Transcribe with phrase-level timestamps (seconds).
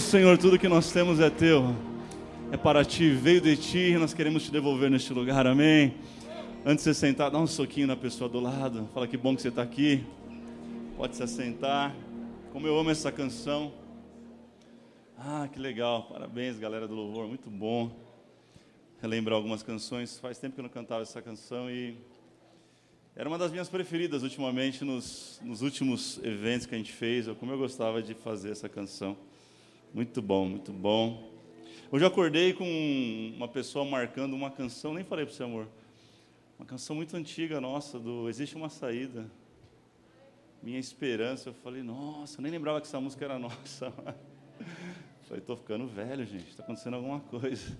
[0.00, 1.74] Senhor, tudo que nós temos é teu.
[2.50, 5.46] É para ti, veio de ti e nós queremos te devolver neste lugar.
[5.46, 5.94] Amém.
[6.64, 8.88] Antes de você sentar, dá um soquinho na pessoa do lado.
[8.94, 10.04] Fala que bom que você está aqui.
[10.96, 11.94] Pode se assentar.
[12.50, 13.72] Como eu amo essa canção.
[15.18, 16.04] Ah, que legal.
[16.04, 17.28] Parabéns, galera do louvor.
[17.28, 17.94] Muito bom.
[19.02, 20.18] Relembrar algumas canções.
[20.18, 21.96] Faz tempo que eu não cantava essa canção e
[23.14, 27.28] era uma das minhas preferidas ultimamente nos, nos últimos eventos que a gente fez.
[27.38, 29.16] Como eu gostava de fazer essa canção.
[29.92, 31.28] Muito bom, muito bom.
[31.90, 32.64] Hoje eu acordei com
[33.34, 35.66] uma pessoa marcando uma canção, nem falei para você, amor.
[36.56, 39.28] Uma canção muito antiga nossa, do Existe uma Saída.
[40.62, 41.48] Minha Esperança.
[41.48, 43.92] Eu falei, nossa, nem lembrava que essa música era nossa.
[45.26, 47.76] Falei, estou ficando velho, gente, está acontecendo alguma coisa.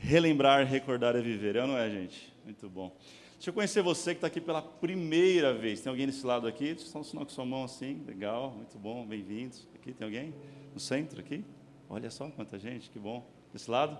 [0.00, 2.32] Relembrar, recordar é viver, é ou não é, gente?
[2.44, 2.94] Muito bom.
[3.34, 5.80] Deixa eu conhecer você que está aqui pela primeira vez.
[5.80, 6.74] Tem alguém nesse lado aqui?
[6.78, 9.66] Só um sinal com sua mão assim, legal, muito bom, bem-vindos.
[9.74, 10.32] Aqui tem alguém?
[10.76, 11.42] No centro aqui?
[11.88, 13.26] Olha só quanta gente, que bom.
[13.50, 13.96] Desse lado?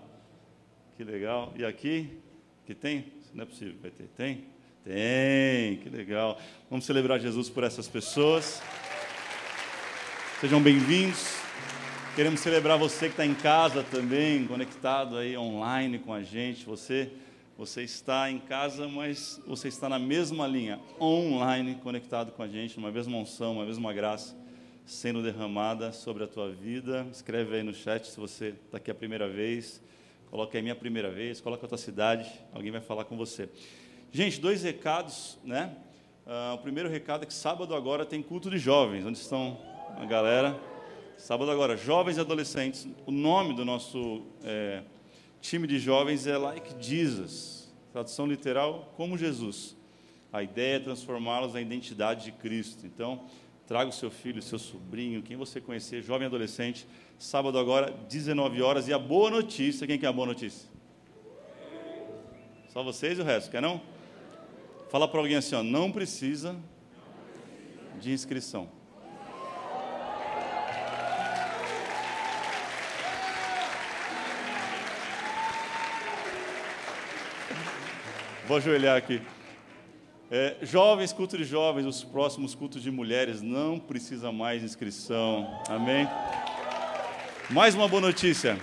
[0.95, 1.51] Que legal.
[1.57, 2.21] E aqui?
[2.67, 3.15] Que tem?
[3.33, 4.09] Não é possível, vai ter.
[4.09, 4.45] Tem?
[4.85, 6.39] Tem, que legal.
[6.69, 8.61] Vamos celebrar Jesus por essas pessoas.
[10.39, 11.39] Sejam bem-vindos.
[12.15, 16.67] Queremos celebrar você que está em casa também, conectado aí online com a gente.
[16.67, 17.11] Você,
[17.57, 22.77] você está em casa, mas você está na mesma linha, online, conectado com a gente,
[22.77, 24.45] numa mesma unção, uma mesma graça
[24.87, 27.05] sendo derramada sobre a tua vida.
[27.11, 29.83] Escreve aí no chat se você está aqui a primeira vez.
[30.31, 33.48] Coloca aí minha primeira vez, coloca a tua cidade, alguém vai falar com você.
[34.12, 35.77] Gente, dois recados, né?
[36.25, 39.05] Uh, o primeiro recado é que sábado agora tem culto de jovens.
[39.05, 39.61] Onde estão
[39.97, 40.59] a galera?
[41.17, 42.87] Sábado agora, jovens e adolescentes.
[43.06, 44.83] O nome do nosso é,
[45.41, 47.73] time de jovens é Like Jesus.
[47.93, 49.77] Tradução literal, como Jesus.
[50.33, 52.87] A ideia é transformá-los na identidade de Cristo.
[52.87, 53.25] Então,
[53.67, 56.86] Traga o seu filho, seu sobrinho, quem você conhecer, jovem adolescente.
[57.19, 58.87] Sábado agora, 19 horas.
[58.87, 60.69] E a boa notícia, quem quer a boa notícia?
[62.69, 63.81] Só vocês e o resto, quer não?
[64.88, 66.55] Fala para alguém assim, ó, não precisa
[68.00, 68.69] de inscrição.
[78.47, 79.21] Vou ajoelhar aqui.
[80.28, 85.48] É, jovens, culto de jovens, os próximos cultos de mulheres, não precisa mais inscrição.
[85.69, 86.09] Amém?
[87.48, 88.59] Mais uma boa notícia.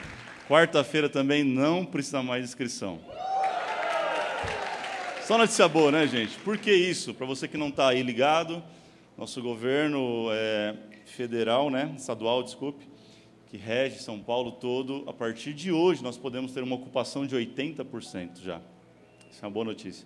[0.50, 3.00] Quarta-feira também não precisa mais inscrição.
[5.26, 6.38] Só notícia boa, né, gente?
[6.40, 7.14] Por que isso?
[7.14, 8.62] Para você que não está aí ligado,
[9.18, 10.76] nosso governo é,
[11.06, 12.86] federal, né, estadual, desculpe,
[13.48, 17.38] que rege São Paulo todo, a partir de hoje nós podemos ter uma ocupação de
[17.38, 18.60] 80% já.
[19.32, 20.06] Isso é uma boa notícia.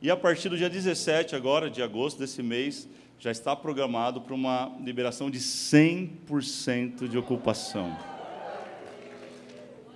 [0.00, 2.88] E a partir do dia 17 agora, de agosto desse mês,
[3.18, 7.96] já está programado para uma liberação de 100% de ocupação.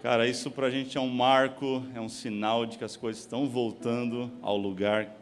[0.03, 3.23] Cara, isso para a gente é um marco, é um sinal de que as coisas
[3.23, 5.15] estão voltando ao lugar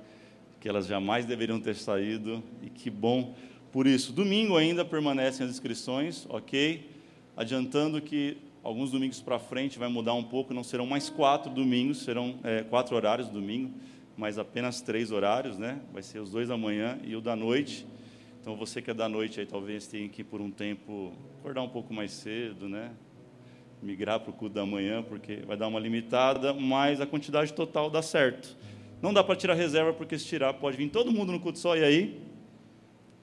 [0.58, 3.34] que elas jamais deveriam ter saído, e que bom
[3.70, 4.14] por isso.
[4.14, 6.88] Domingo ainda permanecem as inscrições, ok?
[7.36, 11.98] Adiantando que alguns domingos para frente vai mudar um pouco, não serão mais quatro domingos,
[11.98, 13.74] serão é, quatro horários domingo
[14.20, 15.80] mas apenas três horários, né?
[15.94, 17.86] Vai ser os dois da manhã e o da noite.
[18.38, 21.70] Então você que é da noite aí talvez tenha que por um tempo acordar um
[21.70, 22.90] pouco mais cedo, né?
[23.82, 27.88] Migrar para o culto da manhã, porque vai dar uma limitada, mas a quantidade total
[27.88, 28.58] dá certo.
[29.00, 31.74] Não dá para tirar reserva, porque se tirar pode vir todo mundo no culto só
[31.74, 32.20] e aí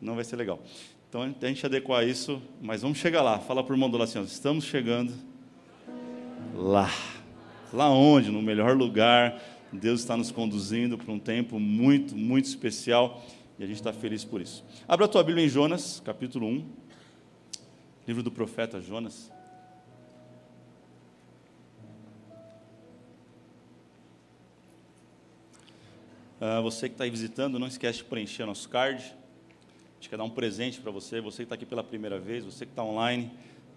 [0.02, 0.60] não vai ser legal.
[1.08, 3.38] Então a gente adequar isso, mas vamos chegar lá.
[3.38, 5.14] Fala para o irmão do assim, estamos chegando
[6.56, 6.90] lá.
[7.72, 8.32] Lá onde?
[8.32, 9.40] No melhor lugar
[9.72, 13.22] Deus está nos conduzindo para um tempo muito, muito especial
[13.60, 14.64] e a gente está feliz por isso.
[14.88, 16.66] Abra a tua Bíblia em Jonas, capítulo 1,
[18.08, 19.30] livro do profeta Jonas.
[26.40, 29.04] Uh, você que está aí visitando, não esquece de preencher nosso card.
[29.04, 31.20] A gente quer dar um presente para você.
[31.20, 33.32] Você que está aqui pela primeira vez, você que está online,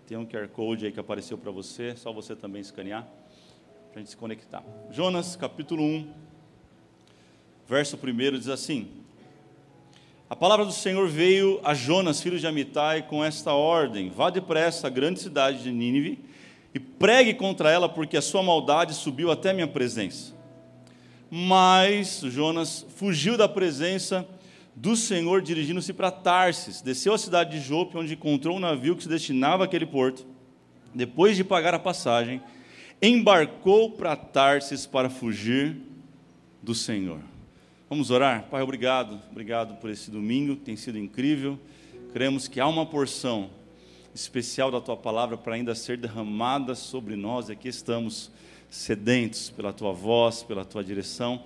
[0.06, 3.08] tem um QR Code aí que apareceu para você, só você também escanear
[3.90, 4.62] para a gente se conectar.
[4.92, 6.08] Jonas, capítulo 1,
[7.68, 8.88] verso 1 diz assim:
[10.28, 14.86] A palavra do Senhor veio a Jonas, filho de Amitai, com esta ordem: Vá depressa
[14.86, 16.20] à grande cidade de Nínive
[16.72, 20.34] e pregue contra ela, porque a sua maldade subiu até minha presença.
[21.28, 24.24] Mas Jonas fugiu da presença
[24.76, 29.02] do Senhor, dirigindo-se para Tarsis, desceu à cidade de Jope, onde encontrou um navio que
[29.02, 30.24] se destinava àquele porto.
[30.94, 32.40] Depois de pagar a passagem,
[33.02, 35.76] embarcou para Tarsis para fugir
[36.62, 37.20] do Senhor.
[37.88, 38.44] Vamos orar?
[38.44, 41.58] Pai, obrigado, obrigado por esse domingo, tem sido incrível.
[42.12, 43.50] Cremos que há uma porção
[44.14, 47.48] especial da tua palavra para ainda ser derramada sobre nós.
[47.48, 48.30] E aqui estamos
[48.68, 51.42] sedentos pela tua voz, pela tua direção.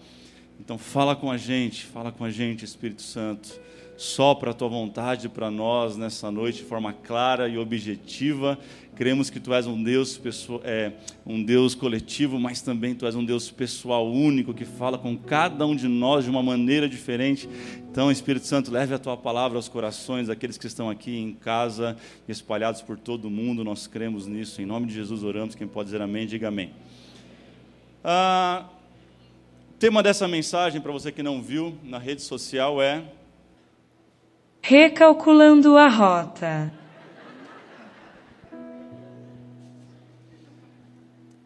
[0.60, 3.60] Então fala com a gente, fala com a gente, Espírito Santo.
[3.96, 8.58] Sopra a tua vontade para nós nessa noite de forma clara e objetiva.
[8.96, 10.92] Cremos que tu és um Deus, pessoa, é,
[11.24, 15.64] um Deus coletivo, mas também tu és um Deus pessoal único que fala com cada
[15.64, 17.48] um de nós de uma maneira diferente.
[17.90, 21.96] Então, Espírito Santo, leve a tua palavra aos corações daqueles que estão aqui em casa,
[22.28, 23.62] espalhados por todo o mundo.
[23.62, 24.60] Nós cremos nisso.
[24.60, 25.54] Em nome de Jesus oramos.
[25.54, 26.72] Quem pode dizer amém, diga amém.
[28.02, 28.66] Ah,
[29.78, 33.04] tema dessa mensagem, para você que não viu na rede social, é.
[34.66, 36.72] Recalculando a rota.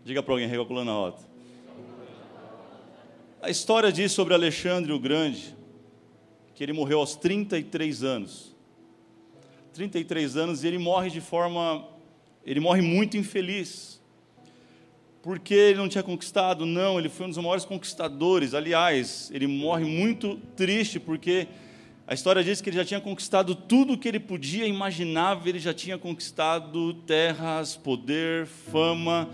[0.05, 1.25] Diga para alguém, recalculando a rota.
[3.43, 5.53] A história diz sobre Alexandre o Grande,
[6.55, 8.55] que ele morreu aos 33 anos.
[9.73, 11.89] 33 anos e ele morre de forma.
[12.47, 14.01] Ele morre muito infeliz
[15.25, 18.55] porque ele não tinha conquistado, não, ele foi um dos maiores conquistadores.
[18.55, 21.49] Aliás, ele morre muito triste porque
[22.09, 25.59] a história diz que ele já tinha conquistado tudo o que ele podia imaginar, ele
[25.59, 29.29] já tinha conquistado terras, poder, fama.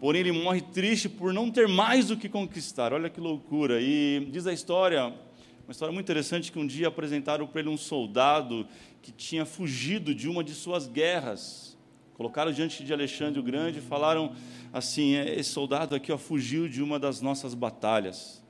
[0.00, 2.92] Porém, ele morre triste por não ter mais o que conquistar.
[2.92, 3.80] Olha que loucura.
[3.80, 7.76] E diz a história, uma história muito interessante, que um dia apresentaram para ele um
[7.76, 8.66] soldado
[9.00, 11.78] que tinha fugido de uma de suas guerras.
[12.14, 14.34] Colocaram diante de Alexandre o Grande e falaram
[14.72, 18.42] assim: é, esse soldado aqui ó, fugiu de uma das nossas batalhas.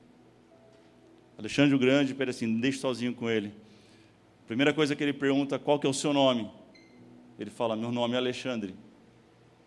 [1.37, 3.66] Alexandre o Grande pede assim: deixe sozinho com ele.
[4.47, 6.49] Primeira coisa que ele pergunta: qual que é o seu nome?
[7.37, 8.73] Ele fala: meu nome é Alexandre.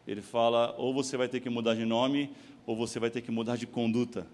[0.06, 2.30] Ele fala: ou você vai ter que mudar de nome,
[2.66, 4.26] ou você vai ter que mudar de conduta.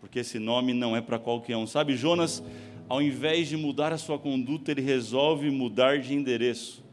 [0.00, 1.66] Porque esse nome não é para qualquer um.
[1.66, 2.42] Sabe, Jonas,
[2.88, 6.86] ao invés de mudar a sua conduta, ele resolve mudar de endereço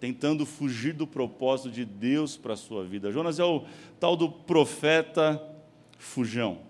[0.00, 3.12] tentando fugir do propósito de Deus para a sua vida.
[3.12, 3.64] Jonas é o
[4.00, 5.40] tal do profeta
[5.98, 6.60] fujão.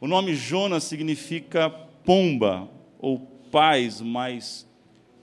[0.00, 2.68] O nome Jonas significa pomba
[2.98, 4.68] ou paz, mas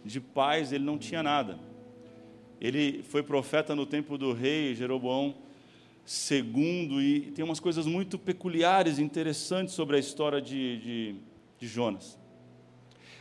[0.05, 1.59] de paz ele não tinha nada.
[2.61, 5.35] Ele foi profeta no tempo do rei Jeroboão
[6.31, 11.15] II e tem umas coisas muito peculiares interessantes sobre a história de, de,
[11.59, 12.17] de Jonas.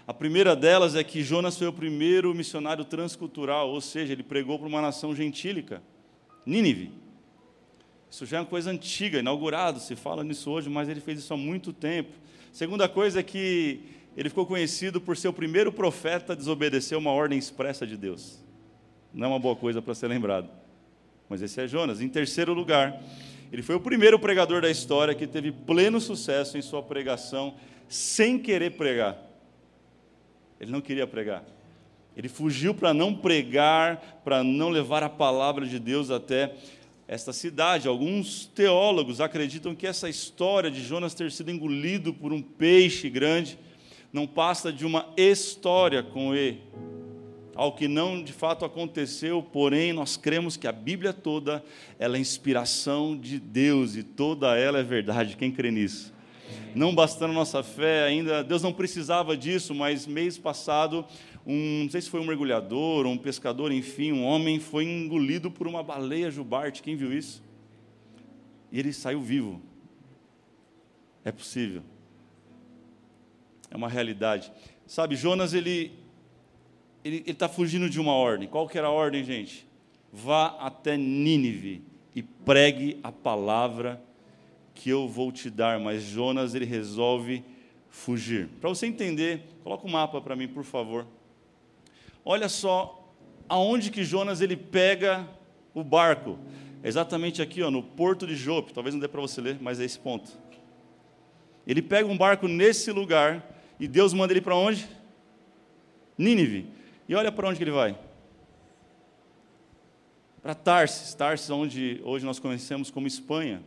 [0.06, 4.60] A primeira delas é que Jonas foi o primeiro missionário transcultural, ou seja, ele pregou
[4.60, 5.82] para uma nação gentílica,
[6.46, 6.92] Nínive.
[8.08, 11.34] Isso já é uma coisa antiga, inaugurado, se fala nisso hoje, mas ele fez isso
[11.34, 12.12] há muito tempo.
[12.52, 17.10] Segunda coisa é que ele ficou conhecido por ser o primeiro profeta a desobedecer uma
[17.10, 18.38] ordem expressa de Deus.
[19.14, 20.46] Não é uma boa coisa para ser lembrado.
[21.26, 22.02] Mas esse é Jonas.
[22.02, 23.02] Em terceiro lugar,
[23.50, 27.54] ele foi o primeiro pregador da história que teve pleno sucesso em sua pregação
[27.88, 29.16] sem querer pregar.
[30.60, 31.42] Ele não queria pregar.
[32.14, 36.54] Ele fugiu para não pregar, para não levar a palavra de Deus até
[37.08, 37.88] esta cidade.
[37.88, 43.58] Alguns teólogos acreditam que essa história de Jonas ter sido engolido por um peixe grande
[44.12, 46.58] não passa de uma história com E,
[47.54, 51.64] ao que não de fato aconteceu, porém nós cremos que a Bíblia toda
[51.98, 55.36] ela é inspiração de Deus e toda ela é verdade.
[55.36, 56.12] Quem crê nisso?
[56.74, 61.04] não bastando nossa fé ainda, Deus não precisava disso, mas mês passado,
[61.46, 65.66] um, não sei se foi um mergulhador, um pescador, enfim, um homem foi engolido por
[65.66, 66.82] uma baleia jubarte.
[66.82, 67.42] Quem viu isso?
[68.70, 69.60] E ele saiu vivo.
[71.24, 71.82] É possível.
[73.70, 74.52] É uma realidade.
[74.86, 75.92] Sabe, Jonas, ele
[77.04, 78.48] ele está fugindo de uma ordem.
[78.48, 79.66] Qual que era a ordem, gente?
[80.12, 81.82] Vá até Nínive
[82.14, 84.02] e pregue a palavra
[84.74, 87.44] que eu vou te dar, mas Jonas ele resolve
[87.88, 88.48] fugir.
[88.60, 91.06] Para você entender, coloca o um mapa para mim, por favor.
[92.24, 93.12] Olha só
[93.48, 95.28] aonde que Jonas ele pega
[95.74, 96.38] o barco.
[96.82, 98.72] exatamente aqui, ó, no porto de Jope.
[98.72, 100.30] Talvez não dê para você ler, mas é esse ponto.
[101.66, 103.44] Ele pega um barco nesse lugar
[103.80, 104.86] e Deus manda ele para onde?
[106.16, 106.66] Nínive.
[107.08, 107.98] E olha para onde que ele vai.
[110.42, 113.62] Para Tarsis, Tarsis, onde hoje nós conhecemos como Espanha.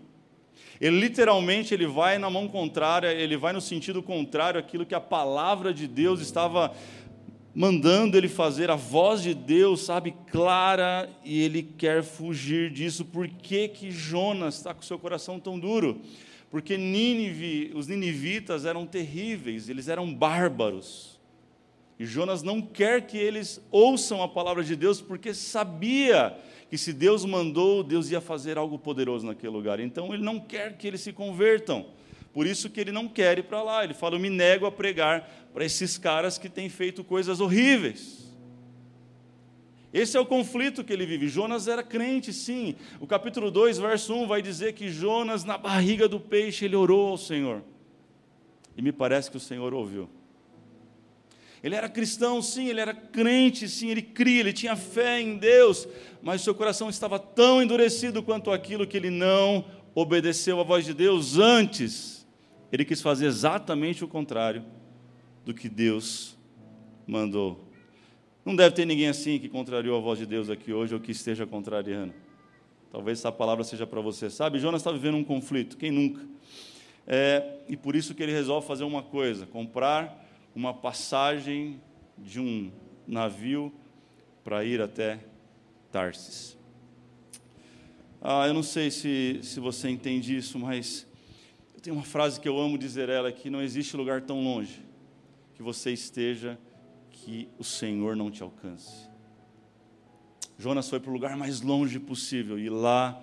[0.80, 5.02] Ele literalmente ele vai na mão contrária, ele vai no sentido contrário àquilo que a
[5.02, 6.74] palavra de Deus estava
[7.56, 8.70] mandando ele fazer.
[8.70, 13.06] A voz de Deus, sabe, clara, e ele quer fugir disso.
[13.06, 16.02] Por que, que Jonas está com seu coração tão duro?
[16.54, 21.20] Porque Nínive, os ninivitas eram terríveis, eles eram bárbaros.
[21.98, 26.38] E Jonas não quer que eles ouçam a palavra de Deus, porque sabia
[26.70, 29.80] que se Deus mandou, Deus ia fazer algo poderoso naquele lugar.
[29.80, 31.88] Então ele não quer que eles se convertam.
[32.32, 33.84] Por isso que ele não quer ir para lá.
[33.84, 38.23] Ele fala: Eu me nego a pregar para esses caras que têm feito coisas horríveis.
[39.94, 41.28] Esse é o conflito que ele vive.
[41.28, 42.76] Jonas era crente, sim.
[43.00, 47.10] O capítulo 2, verso 1 vai dizer que Jonas, na barriga do peixe, ele orou
[47.10, 47.62] ao Senhor.
[48.76, 50.10] E me parece que o Senhor ouviu.
[51.62, 55.88] Ele era cristão, sim, ele era crente, sim, ele cria, ele tinha fé em Deus,
[56.22, 59.64] mas seu coração estava tão endurecido quanto aquilo que ele não
[59.96, 62.28] obedeceu à voz de Deus antes.
[62.72, 64.66] Ele quis fazer exatamente o contrário
[65.46, 66.36] do que Deus
[67.08, 67.63] mandou.
[68.46, 71.12] Não deve ter ninguém assim que contrariou a voz de Deus aqui hoje ou que
[71.12, 72.14] esteja contrariando.
[72.92, 74.30] Talvez essa palavra seja para você.
[74.30, 76.22] Sabe, Jonas está vivendo um conflito, quem nunca?
[77.08, 81.82] É, e por isso que ele resolve fazer uma coisa: comprar uma passagem
[82.18, 82.72] de um
[83.08, 83.74] navio
[84.44, 85.20] para ir até
[85.92, 86.58] Tarsis.
[88.22, 91.08] Ah, eu não sei se, se você entende isso, mas
[91.74, 94.82] eu tenho uma frase que eu amo dizer ela que não existe lugar tão longe
[95.56, 96.58] que você esteja
[97.24, 99.08] que o Senhor não te alcance.
[100.58, 103.22] Jonas foi para o lugar mais longe possível e lá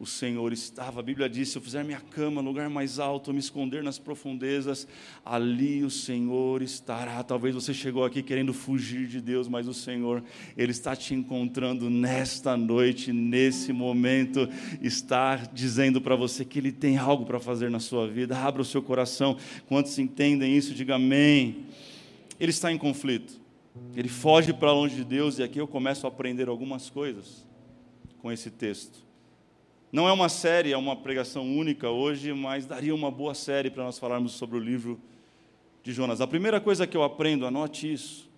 [0.00, 0.98] o Senhor estava.
[0.98, 3.98] A Bíblia diz: se eu fizer minha cama no lugar mais alto, me esconder nas
[3.98, 4.88] profundezas,
[5.24, 7.22] ali o Senhor estará.
[7.22, 10.24] Talvez você chegou aqui querendo fugir de Deus, mas o Senhor,
[10.56, 14.48] Ele está te encontrando nesta noite, nesse momento,
[14.80, 18.36] está dizendo para você que Ele tem algo para fazer na sua vida.
[18.36, 19.36] Abra o seu coração.
[19.68, 20.74] Quantos entendem isso?
[20.74, 21.66] Diga amém.
[22.40, 23.41] Ele está em conflito.
[23.94, 27.46] Ele foge para longe de Deus, e aqui eu começo a aprender algumas coisas
[28.20, 28.98] com esse texto.
[29.90, 33.84] Não é uma série, é uma pregação única hoje, mas daria uma boa série para
[33.84, 35.00] nós falarmos sobre o livro
[35.82, 36.20] de Jonas.
[36.20, 38.30] A primeira coisa que eu aprendo, anote isso,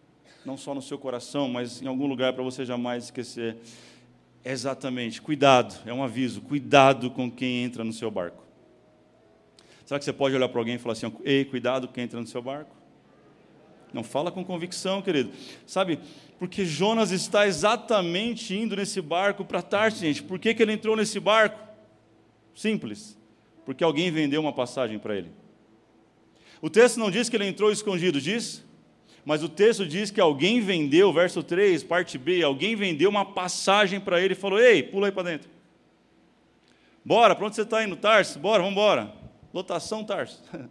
[0.44, 3.56] não só no seu coração, mas em algum lugar para você jamais esquecer,
[4.44, 8.42] é exatamente, cuidado, é um aviso, cuidado com quem entra no seu barco.
[9.86, 12.26] Será que você pode olhar para alguém e falar assim, ei, cuidado quem entra no
[12.26, 12.74] seu barco?
[13.94, 15.30] Não fala com convicção, querido.
[15.64, 16.00] Sabe,
[16.36, 20.22] porque Jonas está exatamente indo nesse barco para Tarsis, gente.
[20.24, 21.56] Por que, que ele entrou nesse barco?
[22.56, 23.16] Simples.
[23.64, 25.30] Porque alguém vendeu uma passagem para ele.
[26.60, 28.64] O texto não diz que ele entrou escondido, diz?
[29.24, 34.00] Mas o texto diz que alguém vendeu, verso 3, parte B, alguém vendeu uma passagem
[34.00, 35.48] para ele e falou: Ei, pula aí para dentro.
[37.04, 38.40] Bora, para onde você está indo, Tarso?
[38.40, 39.14] Bora, vamos embora.
[39.52, 40.42] Lotação, Tarso.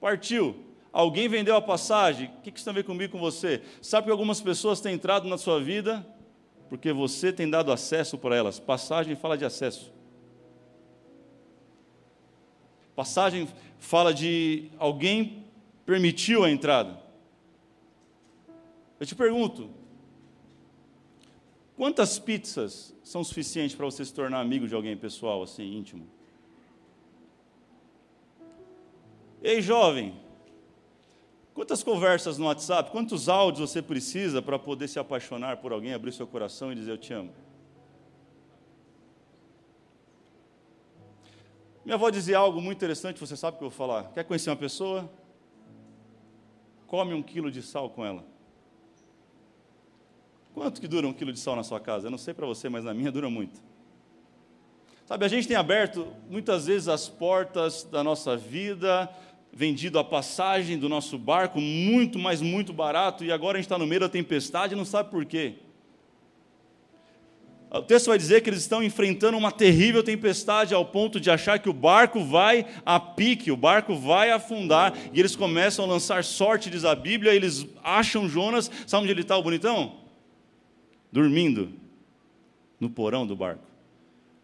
[0.00, 0.63] Partiu.
[0.94, 2.30] Alguém vendeu a passagem?
[2.38, 3.60] O que isso tem a ver comigo com você?
[3.82, 6.06] Sabe que algumas pessoas têm entrado na sua vida
[6.68, 8.60] porque você tem dado acesso para elas.
[8.60, 9.92] Passagem fala de acesso.
[12.94, 15.44] Passagem fala de alguém
[15.84, 16.96] permitiu a entrada.
[19.00, 19.70] Eu te pergunto,
[21.76, 26.06] quantas pizzas são suficientes para você se tornar amigo de alguém pessoal, assim, íntimo?
[29.42, 30.23] Ei, jovem,
[31.54, 36.12] Quantas conversas no WhatsApp, quantos áudios você precisa para poder se apaixonar por alguém, abrir
[36.12, 37.32] seu coração e dizer eu te amo?
[41.84, 44.10] Minha avó dizia algo muito interessante, você sabe o que eu vou falar.
[44.12, 45.08] Quer conhecer uma pessoa?
[46.88, 48.24] Come um quilo de sal com ela.
[50.54, 52.08] Quanto que dura um quilo de sal na sua casa?
[52.08, 53.62] Eu não sei para você, mas na minha dura muito.
[55.06, 59.08] Sabe, a gente tem aberto muitas vezes as portas da nossa vida,
[59.54, 63.78] vendido a passagem do nosso barco muito, mas muito barato, e agora a gente está
[63.78, 65.54] no meio da tempestade e não sabe por quê.
[67.70, 71.58] O texto vai dizer que eles estão enfrentando uma terrível tempestade ao ponto de achar
[71.58, 76.22] que o barco vai a pique, o barco vai afundar, e eles começam a lançar
[76.24, 79.96] sorte, diz a Bíblia, eles acham Jonas, sabe onde ele está, o bonitão?
[81.10, 81.72] Dormindo
[82.78, 83.64] no porão do barco.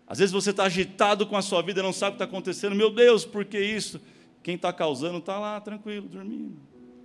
[0.06, 2.74] Às vezes você está agitado com a sua vida, não sabe o que está acontecendo,
[2.74, 4.00] meu Deus, por que isso?
[4.42, 6.56] Quem está causando está lá, tranquilo, dormindo,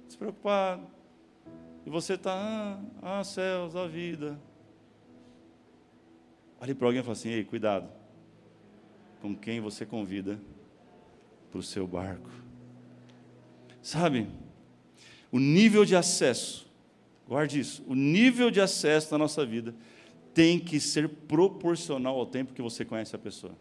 [0.08, 0.88] despreocupado.
[1.86, 2.34] E você está,
[3.01, 4.39] ah, ah, céus, a vida.
[6.60, 7.89] Olhe para alguém e fala assim: ei, cuidado
[9.22, 10.39] com quem você convida
[11.50, 12.30] para o seu barco.
[13.82, 14.27] Sabe,
[15.32, 16.68] o nível de acesso,
[17.27, 19.75] guarde isso, o nível de acesso na nossa vida
[20.34, 23.56] tem que ser proporcional ao tempo que você conhece a pessoa.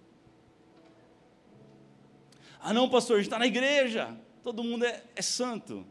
[2.66, 5.84] Ah, não, pastor, a gente está na igreja, todo mundo é, é, santo.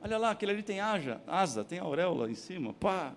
[0.00, 3.14] Olha lá, aquele ali tem asa, asa, tem auréola em cima, pá.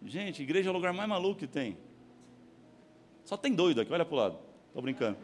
[0.00, 1.76] Gente, igreja é o lugar mais maluco que tem.
[3.24, 4.38] Só tem doido aqui, olha para o lado,
[4.68, 5.18] estou brincando.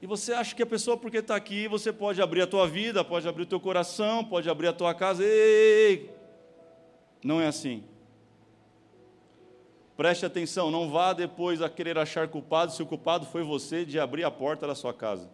[0.00, 3.04] E você acha que a pessoa, porque está aqui, você pode abrir a tua vida,
[3.04, 5.24] pode abrir o teu coração, pode abrir a tua casa.
[5.24, 6.08] Ei,
[7.20, 7.82] não é assim.
[9.96, 13.98] Preste atenção, não vá depois a querer achar culpado se o culpado foi você de
[13.98, 15.30] abrir a porta da sua casa.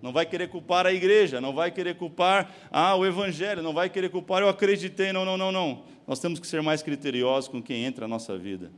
[0.00, 3.88] não vai querer culpar a igreja, não vai querer culpar ah, o evangelho, não vai
[3.88, 5.12] querer culpar eu acreditei.
[5.12, 5.84] Não, não, não, não.
[6.06, 8.72] Nós temos que ser mais criteriosos com quem entra na nossa vida.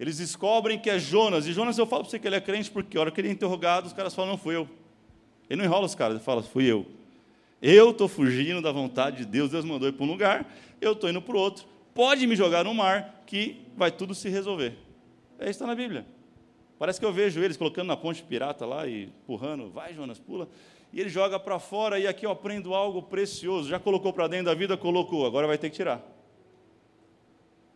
[0.00, 2.70] Eles descobrem que é Jonas, e Jonas eu falo para você que ele é crente
[2.70, 4.68] porque a hora que ele é interrogado, os caras falam, não fui eu.
[5.48, 6.86] Ele não enrola os caras, ele fala, fui eu.
[7.60, 11.08] Eu estou fugindo da vontade de Deus, Deus mandou ir para um lugar, eu estou
[11.08, 11.71] indo para o outro.
[11.94, 14.76] Pode me jogar no mar, que vai tudo se resolver.
[15.38, 16.06] É isso está na Bíblia.
[16.78, 20.48] Parece que eu vejo eles colocando na ponte pirata lá e empurrando, vai Jonas, pula.
[20.92, 23.68] E ele joga para fora e aqui eu aprendo algo precioso.
[23.68, 24.76] Já colocou para dentro da vida?
[24.76, 26.02] Colocou, agora vai ter que tirar.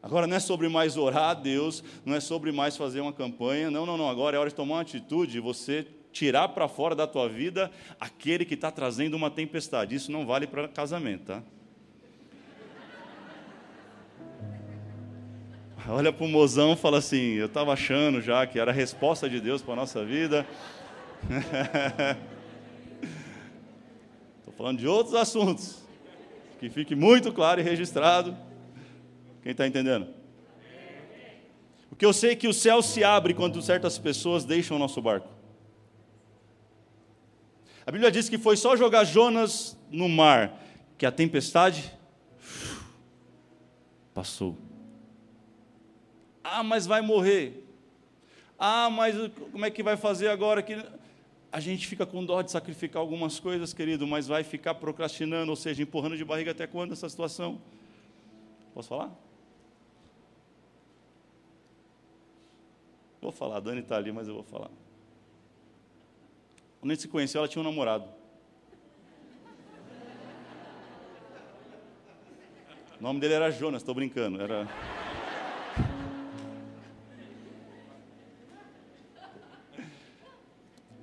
[0.02, 3.70] Agora não é sobre mais orar a Deus, não é sobre mais fazer uma campanha,
[3.70, 4.08] não, não, não.
[4.08, 8.44] Agora é hora de tomar uma atitude você tirar para fora da tua vida aquele
[8.44, 9.94] que está trazendo uma tempestade.
[9.94, 11.42] Isso não vale para casamento, tá?
[15.88, 19.28] Olha para o mozão e fala assim: Eu estava achando já que era a resposta
[19.28, 20.47] de Deus para a nossa vida.
[24.38, 25.85] Estou falando de outros assuntos.
[26.59, 28.37] Que fique muito claro e registrado.
[29.43, 30.09] Quem está entendendo?
[31.90, 34.81] O que eu sei é que o céu se abre quando certas pessoas deixam o
[34.81, 35.28] nosso barco.
[37.87, 40.61] A Bíblia diz que foi só jogar Jonas no mar
[40.99, 41.93] que a tempestade
[44.12, 44.65] passou.
[46.48, 47.64] Ah, mas vai morrer.
[48.56, 49.16] Ah, mas
[49.50, 50.62] como é que vai fazer agora?
[50.62, 50.80] Que
[51.50, 55.56] a gente fica com dó de sacrificar algumas coisas, querido, mas vai ficar procrastinando, ou
[55.56, 57.60] seja, empurrando de barriga até quando essa situação?
[58.72, 59.10] Posso falar?
[63.20, 64.70] Vou falar, a Dani está ali, mas eu vou falar.
[66.80, 68.08] Quando a gente se conheceu, ela tinha um namorado.
[73.00, 74.40] O nome dele era Jonas, estou brincando.
[74.40, 74.95] Era.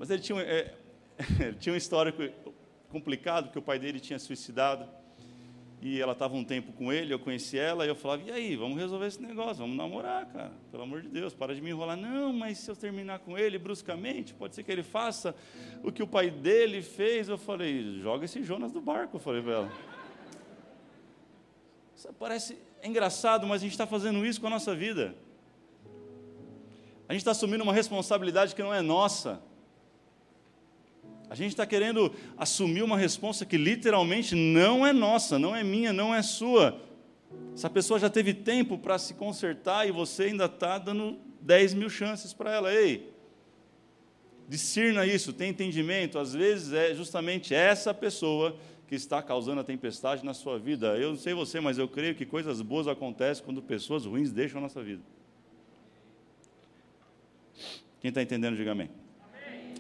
[0.04, 0.74] Mas ele tinha, é,
[1.40, 2.22] ele tinha um histórico
[2.90, 4.86] complicado, porque o pai dele tinha suicidado.
[5.82, 8.58] E ela estava um tempo com ele, eu conheci ela, e eu falava, e aí,
[8.58, 10.52] vamos resolver esse negócio, vamos namorar, cara.
[10.70, 11.96] Pelo amor de Deus, para de me enrolar.
[11.96, 15.34] Não, mas se eu terminar com ele bruscamente, pode ser que ele faça
[15.82, 17.30] o que o pai dele fez.
[17.30, 19.72] Eu falei, joga esse Jonas do barco, eu falei para ela.
[21.96, 25.16] Isso parece engraçado, mas a gente está fazendo isso com a nossa vida.
[27.08, 29.42] A gente está assumindo uma responsabilidade que não é nossa.
[31.34, 35.92] A gente está querendo assumir uma resposta que literalmente não é nossa, não é minha,
[35.92, 36.80] não é sua.
[37.56, 41.90] Essa pessoa já teve tempo para se consertar e você ainda está dando 10 mil
[41.90, 42.72] chances para ela.
[42.72, 43.12] Ei,
[44.48, 46.20] discirna isso, tem entendimento.
[46.20, 48.56] Às vezes é justamente essa pessoa
[48.88, 50.96] que está causando a tempestade na sua vida.
[51.00, 54.60] Eu não sei você, mas eu creio que coisas boas acontecem quando pessoas ruins deixam
[54.60, 55.02] a nossa vida.
[58.00, 59.03] Quem está entendendo, diga amém.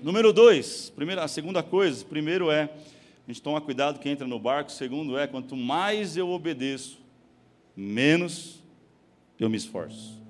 [0.03, 4.37] Número dois, primeira, a segunda coisa, primeiro é, a gente toma cuidado que entra no
[4.37, 6.99] barco, segundo é, quanto mais eu obedeço,
[7.73, 8.61] menos
[9.39, 10.21] eu me esforço.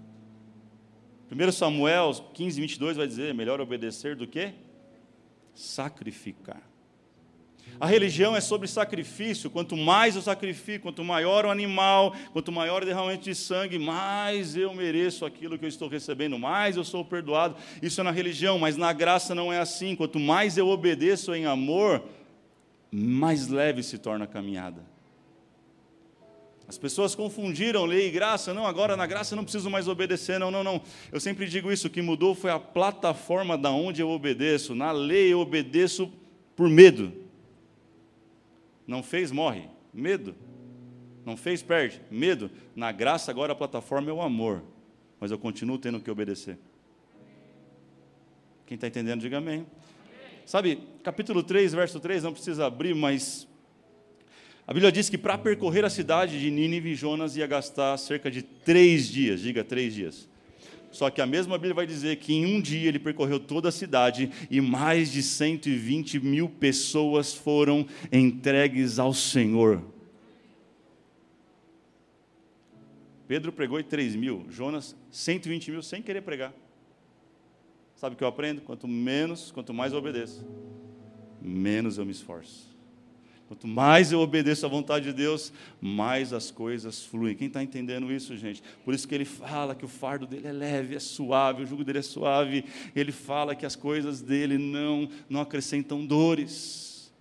[1.31, 4.53] 1 Samuel 15, 22 vai dizer, melhor obedecer do que
[5.55, 6.61] sacrificar.
[7.79, 9.49] A religião é sobre sacrifício.
[9.49, 14.55] Quanto mais eu sacrifico, quanto maior o animal, quanto maior o derramamento de sangue, mais
[14.55, 17.55] eu mereço aquilo que eu estou recebendo, mais eu sou perdoado.
[17.81, 19.95] Isso é na religião, mas na graça não é assim.
[19.95, 22.03] Quanto mais eu obedeço em amor,
[22.91, 24.81] mais leve se torna a caminhada.
[26.67, 28.53] As pessoas confundiram lei e graça.
[28.53, 30.39] Não, agora na graça eu não preciso mais obedecer.
[30.39, 30.81] Não, não, não.
[31.11, 34.73] Eu sempre digo isso: o que mudou foi a plataforma da onde eu obedeço.
[34.73, 36.11] Na lei eu obedeço
[36.55, 37.22] por medo.
[38.87, 39.69] Não fez, morre.
[39.93, 40.35] Medo.
[41.25, 42.01] Não fez, perde.
[42.11, 42.51] Medo.
[42.75, 44.63] Na graça, agora a plataforma é o amor.
[45.19, 46.57] Mas eu continuo tendo que obedecer.
[48.65, 49.65] Quem está entendendo, diga amém.
[50.45, 53.47] Sabe, capítulo 3, verso 3, não precisa abrir, mas
[54.65, 58.41] a Bíblia diz que para percorrer a cidade de Nínive, Jonas ia gastar cerca de
[58.41, 59.41] três dias.
[59.41, 60.29] Diga três dias.
[60.93, 63.71] Só que a mesma Bíblia vai dizer que em um dia ele percorreu toda a
[63.71, 69.81] cidade e mais de 120 mil pessoas foram entregues ao Senhor.
[73.27, 76.53] Pedro pregou em 3 mil, Jonas 120 mil sem querer pregar.
[77.95, 78.61] Sabe o que eu aprendo?
[78.61, 80.45] Quanto menos, quanto mais eu obedeço,
[81.41, 82.72] menos eu me esforço.
[83.47, 85.51] Quanto mais eu obedeço à vontade de Deus,
[85.81, 87.35] mais as coisas fluem.
[87.35, 88.63] Quem está entendendo isso, gente?
[88.83, 91.83] Por isso que ele fala que o fardo dele é leve, é suave, o jugo
[91.83, 92.65] dele é suave.
[92.95, 97.13] Ele fala que as coisas dele não, não acrescentam dores.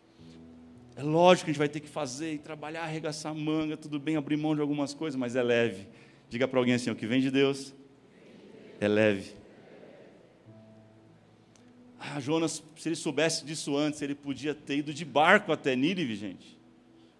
[0.95, 3.99] É lógico que a gente vai ter que fazer e trabalhar, arregaçar a manga, tudo
[3.99, 5.89] bem, abrir mão de algumas coisas, mas é leve.
[6.29, 7.75] Diga para alguém assim: o que vem de Deus
[8.81, 9.42] é leve.
[12.05, 16.17] Ah, Jonas, se ele soubesse disso antes, ele podia ter ido de barco até Nínive,
[16.17, 16.59] gente.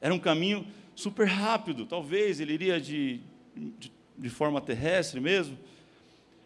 [0.01, 0.67] Era um caminho
[0.97, 1.87] super rápido.
[1.87, 3.21] Talvez ele iria de,
[3.55, 5.57] de, de forma terrestre mesmo.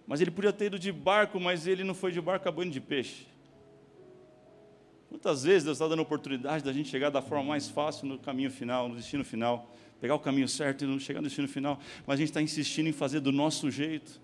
[0.07, 2.79] Mas ele podia ter ido de barco, mas ele não foi de barco, acabou de
[2.79, 3.27] peixe.
[5.09, 8.19] Quantas vezes Deus está dando a oportunidade da gente chegar da forma mais fácil no
[8.19, 11.81] caminho final, no destino final, pegar o caminho certo e não chegar no destino final,
[12.07, 14.21] mas a gente está insistindo em fazer do nosso jeito.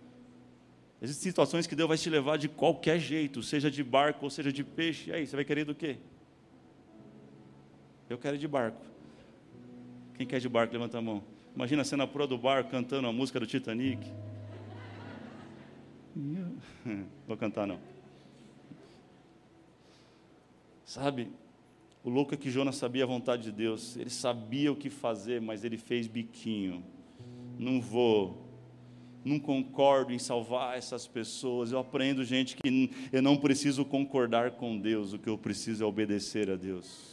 [1.02, 4.52] Existem situações que Deus vai te levar de qualquer jeito, seja de barco ou seja
[4.52, 5.10] de peixe.
[5.10, 5.96] E aí, você vai querer do quê?
[8.08, 8.80] Eu quero de barco.
[10.14, 11.24] Quem quer de barco, levanta a mão.
[11.56, 14.12] Imagina a cena pura do barco cantando a música do Titanic.
[17.26, 17.80] Vou cantar não.
[20.84, 21.32] Sabe,
[22.04, 25.40] o louco é que Jonas sabia a vontade de Deus, ele sabia o que fazer,
[25.40, 26.84] mas ele fez biquinho.
[27.58, 28.41] Não vou,
[29.24, 31.72] não concordo em salvar essas pessoas.
[31.72, 35.86] Eu aprendo, gente, que eu não preciso concordar com Deus, o que eu preciso é
[35.86, 37.12] obedecer a Deus.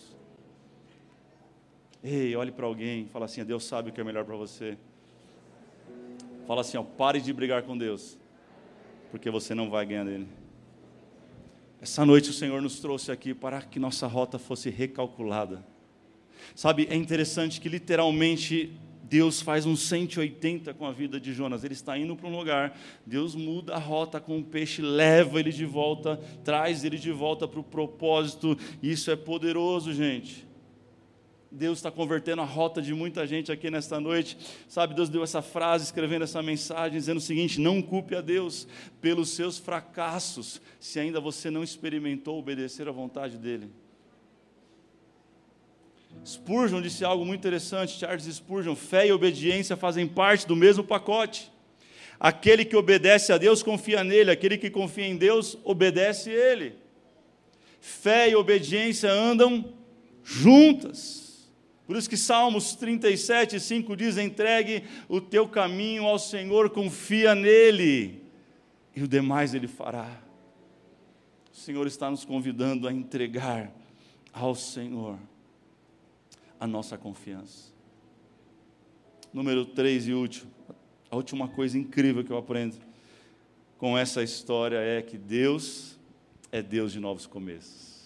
[2.04, 4.78] Ei, olhe para alguém, fala assim: Deus sabe o que é melhor para você.
[6.48, 8.17] Fala assim: ó, pare de brigar com Deus,
[9.12, 10.28] porque você não vai ganhar dele.
[11.82, 15.63] Essa noite o Senhor nos trouxe aqui para que nossa rota fosse recalculada.
[16.56, 18.78] Sabe, é interessante que literalmente
[19.10, 21.63] Deus faz um 180 com a vida de Jonas.
[21.63, 25.52] Ele está indo para um lugar, Deus muda a rota com o peixe, leva ele
[25.52, 28.56] de volta, traz ele de volta para o propósito.
[28.84, 30.48] Isso é poderoso, gente.
[31.52, 34.38] Deus está convertendo a rota de muita gente aqui nesta noite.
[34.67, 38.67] Sabe, Deus deu essa frase, escrevendo essa mensagem, dizendo o seguinte: não culpe a Deus
[39.02, 43.72] pelos seus fracassos, se ainda você não experimentou obedecer à vontade dEle.
[46.26, 51.52] Spurgeon disse algo muito interessante, Charles Spurgeon: fé e obediência fazem parte do mesmo pacote.
[52.20, 56.76] Aquele que obedece a Deus confia nele, aquele que confia em Deus obedece a Ele.
[57.80, 59.74] Fé e obediência andam
[60.24, 61.50] juntas.
[61.88, 68.22] Por isso que Salmos 37, 5 diz: entregue o teu caminho ao Senhor, confia nele,
[68.96, 70.22] e o demais ele fará.
[71.52, 73.72] O Senhor está nos convidando a entregar
[74.32, 75.18] ao Senhor
[76.60, 77.74] a nossa confiança.
[79.34, 80.52] Número 3 e último,
[81.10, 82.78] a última coisa incrível que eu aprendo
[83.78, 85.98] com essa história é que Deus
[86.52, 88.00] é Deus de novos começos.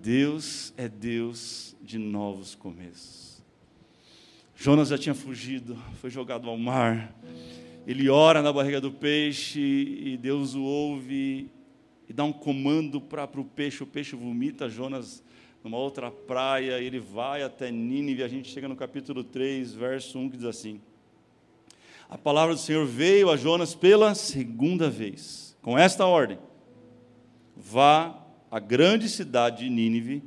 [0.00, 3.42] Deus é Deus de novos começos.
[4.54, 7.14] Jonas já tinha fugido, foi jogado ao mar.
[7.86, 11.50] Ele ora na barriga do peixe e Deus o ouve
[12.08, 13.82] e dá um comando para o peixe.
[13.82, 15.22] O peixe vomita Jonas
[15.62, 16.80] numa outra praia.
[16.80, 18.22] Ele vai até Nínive.
[18.22, 20.80] A gente chega no capítulo 3, verso 1, que diz assim:
[22.08, 26.38] A palavra do Senhor veio a Jonas pela segunda vez, com esta ordem:
[27.56, 28.18] Vá
[28.50, 30.22] a grande cidade de Nínive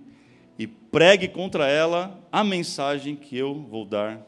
[0.57, 4.25] e pregue contra ela a mensagem que eu vou dar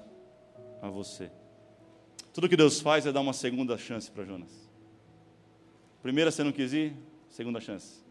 [0.82, 1.32] a você.
[2.34, 4.70] Tudo que Deus faz é dar uma segunda chance para Jonas.
[6.04, 6.94] Primeira você não quis ir,
[7.30, 8.06] segunda chance.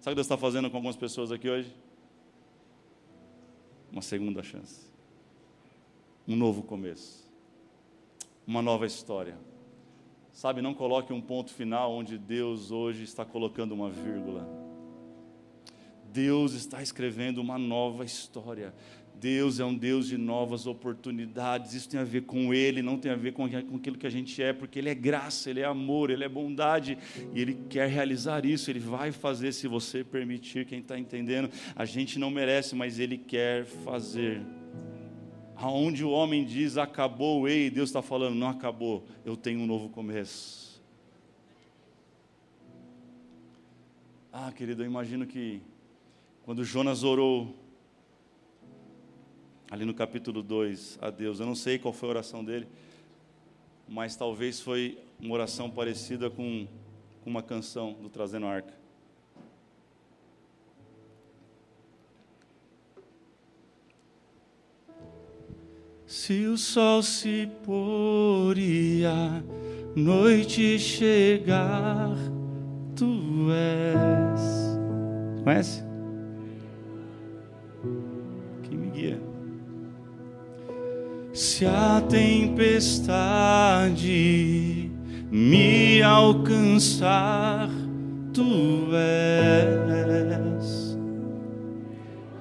[0.00, 1.72] Sabe o que Deus está fazendo com algumas pessoas aqui hoje?
[3.92, 4.90] Uma segunda chance.
[6.26, 7.30] Um novo começo.
[8.46, 9.38] Uma nova história.
[10.32, 14.48] Sabe, não coloque um ponto final onde Deus hoje está colocando uma vírgula.
[16.10, 18.74] Deus está escrevendo uma nova história.
[19.22, 21.74] Deus é um Deus de novas oportunidades.
[21.74, 24.42] Isso tem a ver com Ele, não tem a ver com aquilo que a gente
[24.42, 26.98] é, porque Ele é graça, Ele é amor, Ele é bondade
[27.32, 28.68] e Ele quer realizar isso.
[28.68, 30.66] Ele vai fazer se você permitir.
[30.66, 31.48] Quem está entendendo?
[31.76, 34.42] A gente não merece, mas Ele quer fazer.
[35.54, 39.88] Aonde o homem diz acabou, ei, Deus está falando, não acabou, eu tenho um novo
[39.88, 40.82] começo.
[44.32, 45.62] Ah, querido, eu imagino que
[46.42, 47.61] quando Jonas orou,
[49.72, 52.68] ali no capítulo 2, a Deus, eu não sei qual foi a oração dele,
[53.88, 56.68] mas talvez foi uma oração parecida com,
[57.24, 58.74] com uma canção do Trazendo Arca.
[66.06, 69.42] Se o sol se pôr e a
[69.96, 72.10] noite chegar,
[72.94, 75.42] tu és.
[75.42, 75.91] Conhece?
[81.32, 82.90] Se a tempestade
[85.30, 87.70] me alcançar,
[88.34, 90.98] tu és.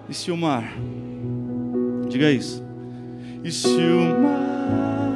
[0.10, 0.74] E se o mar,
[2.10, 2.62] diga isso.
[3.46, 5.11] E se o mar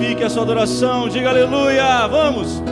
[0.00, 2.69] intensifique a sua adoração, diga aleluia, vamos.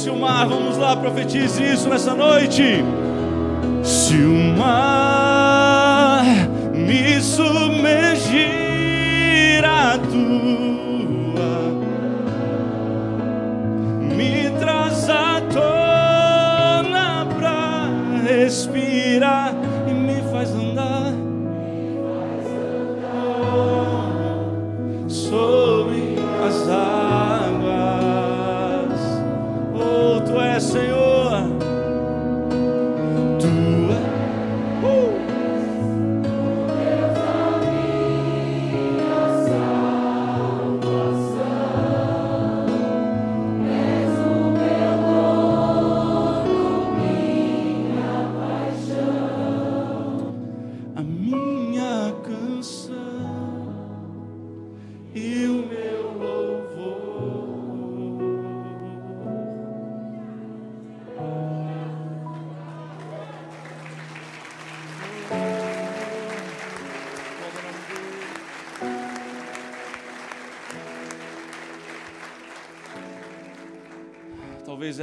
[0.00, 0.48] E declare-se o mar.
[0.48, 2.82] Vamos lá, profetize isso nessa noite.
[3.82, 4.99] Se o mar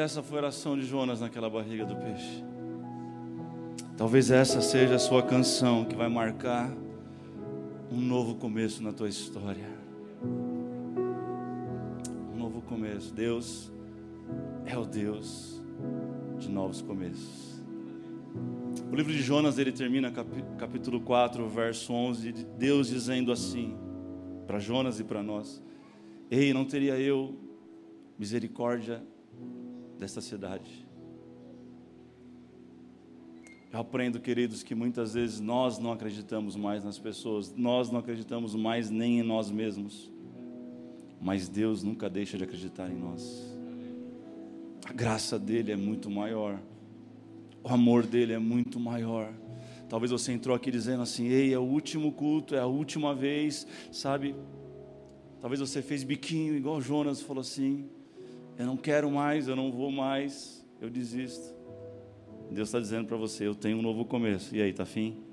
[0.08, 2.42] essa foi a oração de Jonas naquela barriga do peixe.
[3.98, 6.72] Talvez essa seja a sua canção que vai marcar
[7.92, 9.68] um novo começo na tua história.
[12.34, 13.14] Um novo começo.
[13.14, 13.70] Deus
[14.66, 15.62] é o Deus
[16.40, 17.62] de novos começos.
[18.90, 20.10] O livro de Jonas ele termina
[20.58, 23.76] capítulo 4, verso 11, de Deus dizendo assim
[24.48, 25.62] para Jonas e para nós:
[26.32, 27.36] Ei, não teria eu
[28.18, 29.04] misericórdia
[29.98, 30.88] desta cidade?
[33.72, 38.56] Eu aprendo, queridos, que muitas vezes nós não acreditamos mais nas pessoas, nós não acreditamos
[38.56, 40.12] mais nem em nós mesmos,
[41.22, 43.56] mas Deus nunca deixa de acreditar em nós.
[44.86, 46.60] A graça dele é muito maior,
[47.62, 49.34] o amor dele é muito maior.
[49.90, 53.68] Talvez você entrou aqui dizendo assim: ei, é o último culto, é a última vez,
[53.92, 54.34] sabe?
[55.42, 57.90] Talvez você fez biquinho, igual Jonas falou assim:
[58.58, 61.56] eu não quero mais, eu não vou mais, eu desisto.
[62.50, 64.56] Deus está dizendo para você: eu tenho um novo começo.
[64.56, 65.24] E aí, tá fim?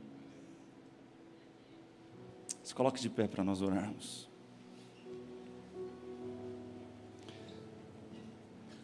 [2.62, 4.28] Se coloque de pé para nós orarmos.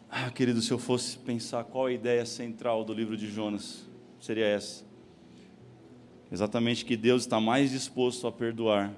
[0.09, 3.87] Ah, querido, se eu fosse pensar qual a ideia central do livro de Jonas,
[4.19, 4.83] seria essa.
[6.31, 8.93] Exatamente que Deus está mais disposto a perdoar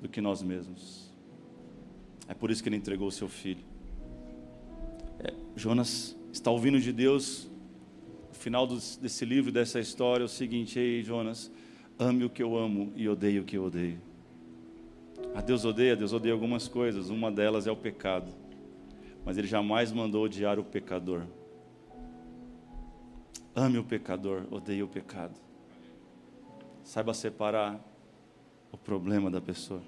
[0.00, 1.10] do que nós mesmos.
[2.26, 3.69] É por isso que ele entregou o seu filho.
[5.60, 7.46] Jonas está ouvindo de Deus.
[8.30, 11.52] O final desse livro, dessa história, é o seguinte: Ei, Jonas,
[11.98, 14.00] ame o que eu amo e odeie o que eu odeio.
[15.34, 17.10] A Deus odeia, Deus odeia algumas coisas.
[17.10, 18.32] Uma delas é o pecado.
[19.22, 21.26] Mas Ele jamais mandou odiar o pecador.
[23.54, 25.38] Ame o pecador, odeie o pecado.
[26.82, 27.78] Saiba separar
[28.72, 29.82] o problema da pessoa.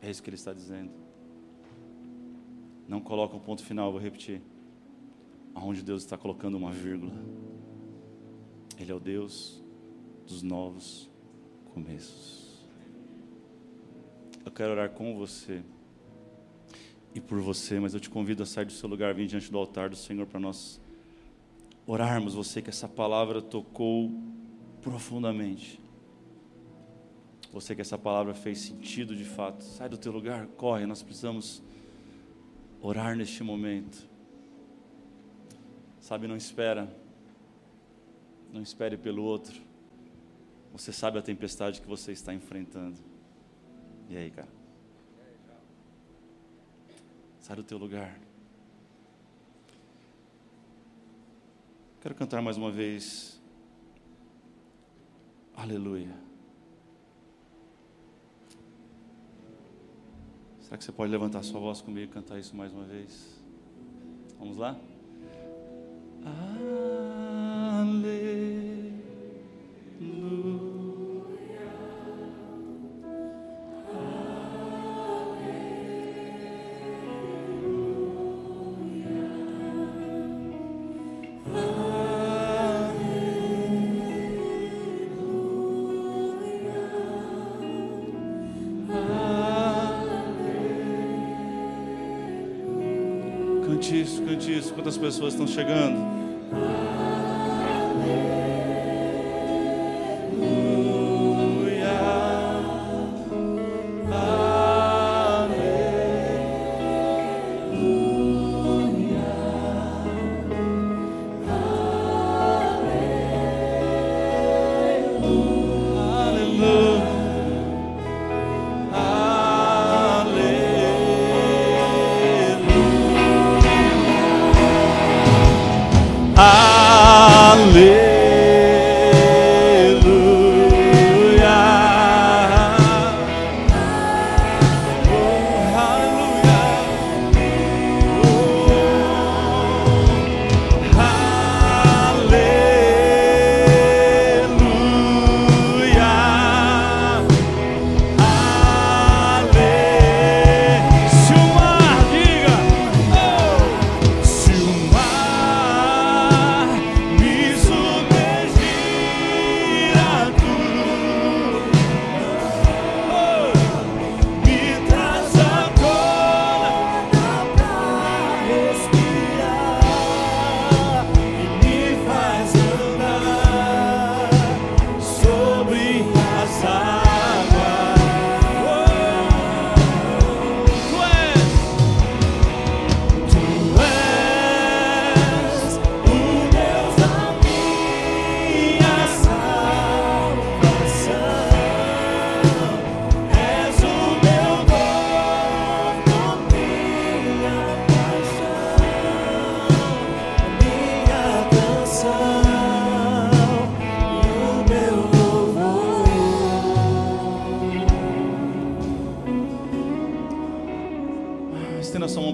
[0.00, 0.90] É isso que ele está dizendo.
[2.88, 4.42] Não coloca um ponto final, vou repetir.
[5.54, 7.12] Aonde Deus está colocando uma vírgula.
[8.78, 9.62] Ele é o Deus
[10.26, 11.10] dos novos
[11.72, 12.66] começos.
[14.44, 15.62] Eu quero orar com você
[17.14, 19.58] e por você, mas eu te convido a sair do seu lugar, vir diante do
[19.58, 20.80] altar do Senhor para nós
[21.86, 22.34] orarmos.
[22.34, 24.10] Você que essa palavra tocou
[24.80, 25.80] profundamente.
[27.52, 29.62] Você que essa palavra fez sentido de fato.
[29.62, 31.62] Sai do teu lugar, corre, nós precisamos
[32.80, 34.10] orar neste momento.
[36.02, 36.92] Sabe, não espera.
[38.52, 39.62] Não espere pelo outro.
[40.72, 42.98] Você sabe a tempestade que você está enfrentando.
[44.10, 44.48] E aí, cara?
[47.38, 48.18] Sai do teu lugar.
[52.00, 53.40] Quero cantar mais uma vez.
[55.54, 56.12] Aleluia.
[60.62, 63.40] Será que você pode levantar sua voz comigo e cantar isso mais uma vez?
[64.36, 64.76] Vamos lá?
[95.02, 96.11] Pessoas estão chegando?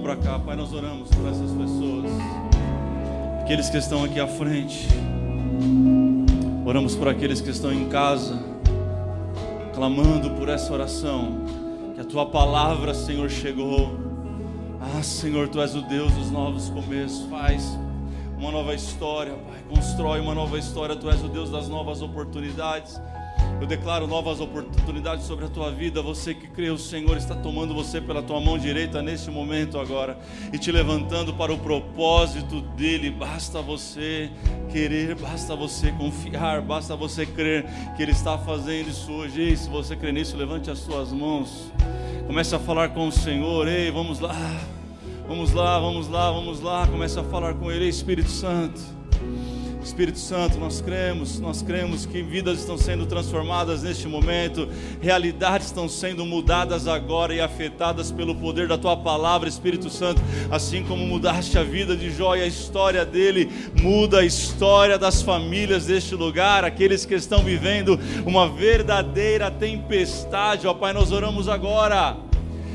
[0.09, 0.57] Para cá, Pai.
[0.57, 2.11] Nós oramos por essas pessoas,
[3.43, 4.89] aqueles que estão aqui à frente.
[6.65, 8.43] Oramos por aqueles que estão em casa,
[9.75, 11.43] clamando por essa oração.
[11.95, 13.99] Que a tua palavra, Senhor, chegou.
[14.81, 17.29] Ah, Senhor, tu és o Deus dos novos começos.
[17.29, 17.79] Faz
[18.39, 19.59] uma nova história, Pai.
[19.69, 20.97] Constrói uma nova história.
[20.97, 22.99] Tu és o Deus das novas oportunidades.
[23.61, 26.01] Eu declaro novas oportunidades sobre a tua vida.
[26.01, 30.17] Você que crê, o Senhor está tomando você pela tua mão direita neste momento agora
[30.53, 33.11] e te levantando para o propósito dele.
[33.11, 34.31] Basta você
[34.71, 39.41] querer, basta você confiar, basta você crer que ele está fazendo isso hoje.
[39.41, 41.73] Ei, se você crê nisso, levante as suas mãos.
[42.29, 43.67] Comece a falar com o Senhor.
[43.67, 44.37] Ei, vamos lá.
[45.27, 46.87] Vamos lá, vamos lá, vamos lá.
[46.87, 48.98] Comece a falar com ele, Espírito Santo.
[49.89, 54.69] Espírito Santo, nós cremos, nós cremos que vidas estão sendo transformadas neste momento,
[55.01, 60.21] realidades estão sendo mudadas agora e afetadas pelo poder da tua palavra, Espírito Santo,
[60.51, 65.23] assim como mudaste a vida de Jó e a história dele, muda a história das
[65.23, 72.28] famílias deste lugar, aqueles que estão vivendo uma verdadeira tempestade, ó Pai, nós oramos agora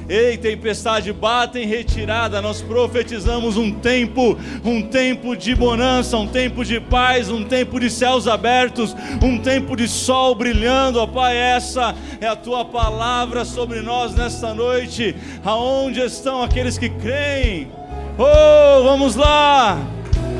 [0.08, 2.42] Ei, tempestade, bata em retirada.
[2.42, 7.90] Nós profetizamos um tempo, um tempo de bonança, um tempo de paz, um tempo de
[7.90, 11.00] céus abertos, um tempo de sol brilhando.
[11.00, 15.16] Ó Pai, essa é a tua palavra sobre nós nesta noite.
[15.44, 17.70] Aonde estão aqueles que creem?
[18.18, 19.80] Oh, vamos lá.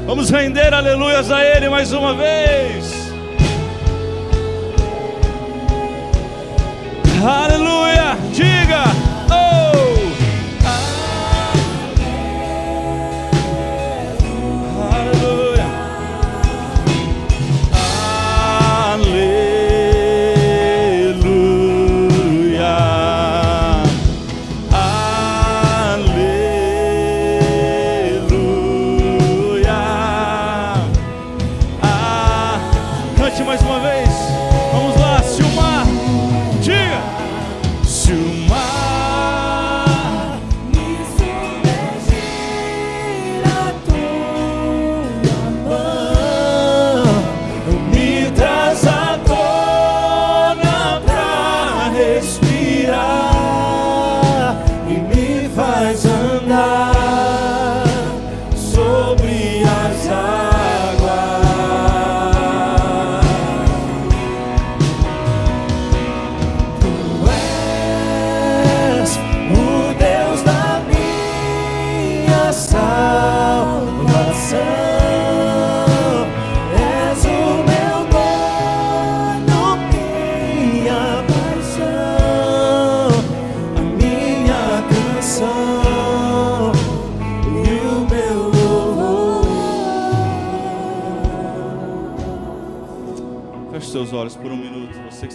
[0.06, 3.04] Vamos render aleluias a Ele mais uma vez.
[7.26, 8.18] Aleluia!
[8.34, 9.13] Diga!
[9.36, 9.63] Oh!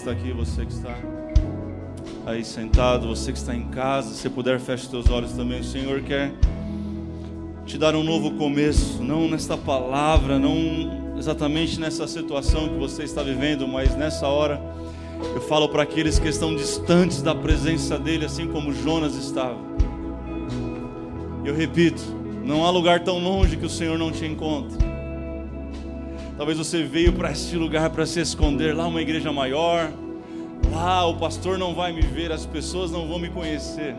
[0.09, 0.97] Está aqui, você que está
[2.25, 5.61] aí sentado, você que está em casa, se puder, feche seus olhos também.
[5.61, 6.33] O Senhor quer
[7.67, 13.23] te dar um novo começo, não nesta palavra, não exatamente nessa situação que você está
[13.23, 14.61] vivendo, mas nessa hora
[15.35, 19.59] eu falo para aqueles que estão distantes da presença dele, assim como Jonas estava.
[21.45, 22.03] Eu repito,
[22.45, 24.88] não há lugar tão longe que o Senhor não te encontre.
[26.39, 29.91] Talvez você veio para este lugar para se esconder lá uma igreja maior.
[30.71, 33.97] Lá o pastor não vai me ver, as pessoas não vão me conhecer.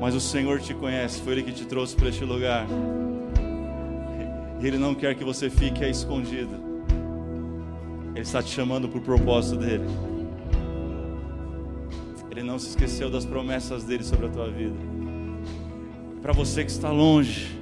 [0.00, 2.66] Mas o Senhor te conhece, foi ele que te trouxe para este lugar.
[4.60, 6.56] E ele não quer que você fique escondido.
[8.10, 9.86] Ele está te chamando para o propósito dele.
[12.28, 14.74] Ele não se esqueceu das promessas dele sobre a tua vida.
[16.20, 17.56] Para você que está longe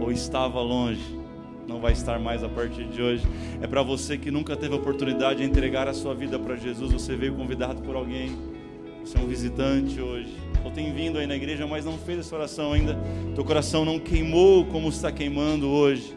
[0.00, 1.19] ou estava longe,
[1.70, 3.22] não vai estar mais a partir de hoje.
[3.62, 6.92] É para você que nunca teve a oportunidade de entregar a sua vida para Jesus.
[6.92, 8.36] Você veio convidado por alguém.
[9.04, 10.34] Você é um visitante hoje.
[10.64, 12.98] Ou tem vindo aí na igreja, mas não fez essa oração ainda.
[13.34, 16.14] Teu coração não queimou como está queimando hoje.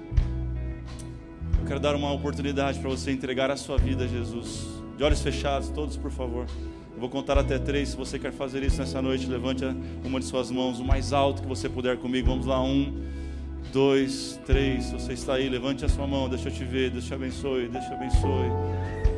[1.59, 4.67] Eu quero dar uma oportunidade para você entregar a sua vida a Jesus.
[4.97, 6.47] De olhos fechados, todos, por favor.
[6.93, 7.89] Eu vou contar até três.
[7.89, 9.63] Se você quer fazer isso nessa noite, levante
[10.03, 12.27] uma de suas mãos, o mais alto que você puder comigo.
[12.27, 12.91] Vamos lá, um,
[13.73, 14.91] dois, três.
[14.91, 16.29] Você está aí, levante a sua mão.
[16.29, 16.91] Deixa eu te ver.
[16.91, 17.67] Deus te abençoe.
[17.67, 18.51] Deus te abençoe.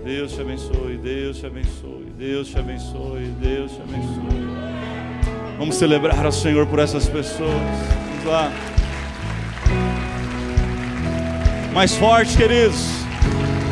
[0.06, 0.98] Deus te abençoe.
[0.98, 2.06] Deus te abençoe.
[2.18, 3.26] Deus te abençoe.
[3.42, 4.46] Deus te abençoe.
[5.60, 7.52] Vamos celebrar ao Senhor por essas pessoas.
[8.10, 8.52] Vamos lá.
[11.74, 13.06] Mais forte, queridos.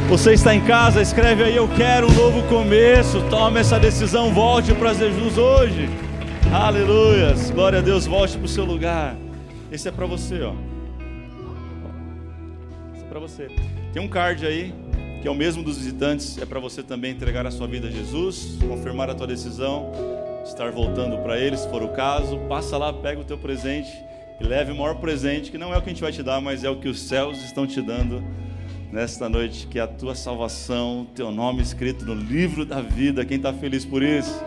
[0.09, 3.21] Você está em casa, escreve aí, eu quero um novo começo.
[3.29, 5.89] Tome essa decisão, volte para Jesus hoje.
[6.53, 7.49] Aleluias.
[7.51, 9.15] Glória a Deus, volte para o seu lugar.
[9.71, 10.72] Esse é para você, ó.
[13.13, 13.47] Para você.
[13.93, 14.73] Tem um card aí,
[15.21, 17.91] que é o mesmo dos visitantes, é para você também entregar a sua vida a
[17.91, 19.91] Jesus, confirmar a tua decisão,
[20.43, 22.39] estar voltando para Ele, se for o caso.
[22.49, 23.91] Passa lá, pega o teu presente
[24.41, 26.41] e leve o maior presente, que não é o que a gente vai te dar,
[26.41, 28.23] mas é o que os céus estão te dando
[28.91, 33.23] nesta noite, que é a tua salvação, teu nome escrito no livro da vida.
[33.23, 34.43] Quem está feliz por isso?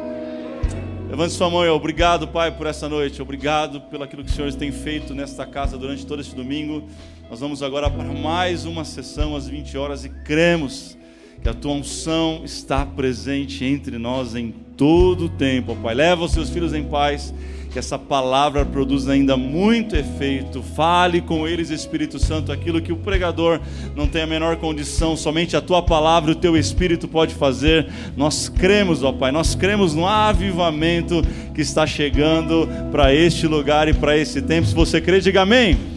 [1.09, 3.23] Levante sua mão obrigado, Pai, por essa noite.
[3.23, 6.89] Obrigado pelo aquilo que o Senhor tem feito nesta casa durante todo este domingo.
[7.29, 10.97] Nós vamos agora para mais uma sessão às 20 horas e cremos
[11.43, 15.93] que a tua unção está presente entre nós em todo o tempo, Pai.
[15.93, 17.35] Leva os seus filhos em paz,
[17.73, 20.63] que essa palavra produza ainda muito efeito.
[20.63, 23.61] Fale com eles, Espírito Santo, aquilo que o pregador
[23.97, 27.89] não tem a menor condição, somente a tua palavra, o teu Espírito pode fazer.
[28.17, 31.23] Nós cremos, ó Pai, nós cremos no avivamento
[31.53, 34.69] que está chegando para este lugar e para esse tempo.
[34.69, 35.96] Se você crê, diga amém.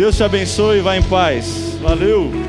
[0.00, 1.76] Deus te abençoe e vá em paz.
[1.82, 2.32] Valeu.